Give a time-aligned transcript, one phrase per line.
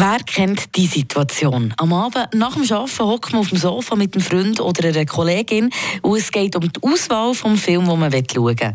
[0.00, 1.74] Wer kennt die Situation?
[1.76, 5.04] Am Abend nach dem Arbeiten hockt man auf dem Sofa mit einem Freund oder einer
[5.04, 5.70] Kollegin
[6.02, 8.72] und es geht um die Auswahl des Films, den man schauen will.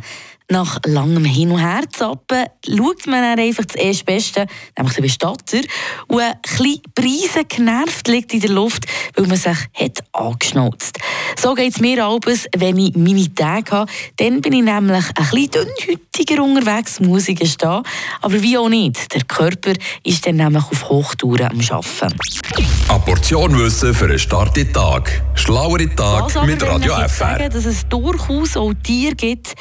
[0.50, 4.48] Nach langem Hin und Her zappen, schaut man dann einfach das erste Beste,
[4.78, 5.62] nämlich den Bestatter,
[6.08, 8.86] und ein bisschen Preise genervt liegt in der Luft,
[9.16, 11.00] weil man sich hat angeschnauzt.
[11.40, 13.92] So geht es mir abends, wenn ich meine Tage habe.
[14.18, 17.84] Dann bin ich nämlich ein bisschen dünnhütiger unterwegs, muss ich gestehen.
[18.22, 19.74] Aber wie auch nicht, der Körper
[20.04, 22.18] ist dann nämlich auf Hochtouren am Arbeiten.
[22.90, 25.22] Eine Portion Wissen für einen starken Tag.
[25.36, 27.38] Schlauere Tag Was mit Radio wenn ich FR.
[27.38, 29.54] sagen, dass es durchaus auch Tiere gibt,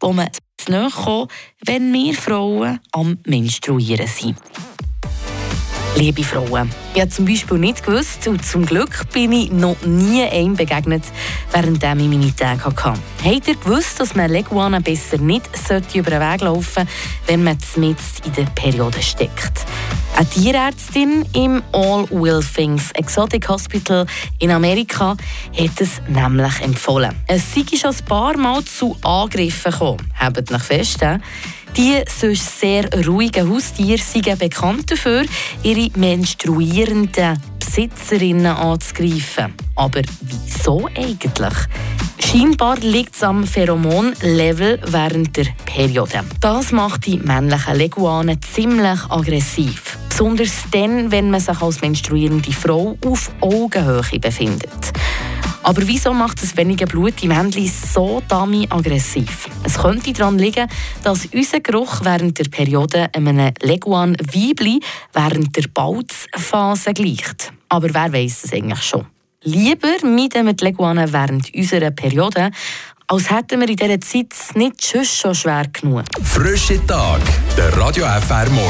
[0.00, 1.30] wo man zu nahe kommt,
[1.64, 4.36] wenn wir Frauen am Menstruieren sind.
[5.96, 10.22] Liebe Frauen, ich habe zum Beispiel nicht gewusst und zum Glück bin ich noch nie
[10.22, 11.02] einem begegnet,
[11.52, 12.94] während ich meine Tage hatte.
[13.24, 15.50] Habt ihr gewusst, dass man Leguana besser nicht
[15.94, 16.90] über den Weg laufen sollte,
[17.26, 19.66] wenn man mitten in der Periode steckt?
[20.16, 24.06] Eine Tierärztin im All Will Things Exotic Hospital
[24.38, 25.16] in Amerika
[25.58, 27.16] hat es nämlich empfohlen.
[27.26, 30.12] Es sei schon ein paar Mal zu Angriffen gekommen.
[30.18, 31.00] Habt euch fest?
[31.76, 35.24] Die sonst sehr ruhigen Haustiere sind bekannt dafür,
[35.62, 39.54] ihre menstruierenden Besitzerinnen anzugreifen.
[39.76, 41.54] Aber wieso eigentlich?
[42.18, 46.24] Scheinbar liegt es am Pheromonlevel während der Periode.
[46.40, 49.98] Das macht die männlichen Leguanen ziemlich aggressiv.
[50.08, 54.92] Besonders dann, wenn man sich als menstruierende Frau auf Augenhöhe befindet.
[55.62, 59.48] Aber wieso macht das wenige Blut im Händchen so dummy aggressiv?
[59.62, 60.66] Es könnte daran liegen,
[61.02, 64.80] dass unser Geruch während der Periode einem Leguan Weibli
[65.12, 67.52] während der Balzphase gleicht.
[67.68, 69.06] Aber wer weiß es eigentlich schon?
[69.42, 72.50] Lieber meiden wir die Leguanen während unserer Periode,
[73.06, 76.04] als hätten wir in dieser Zeit nicht schon schwer genug.
[76.22, 77.20] Frische Tag.
[77.56, 78.68] Der Radio FR Morgen.